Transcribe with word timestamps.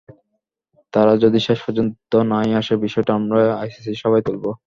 তারা 0.93 1.13
যদি 1.17 1.39
শেষ 1.39 1.59
পর্যন্ত 1.65 2.11
না-ই 2.25 2.51
আসে, 2.55 2.73
বিষয়টা 2.77 3.11
আমরা 3.15 3.41
আইসিসির 3.55 4.01
সভায় 4.03 4.23
তুলব। 4.23 4.45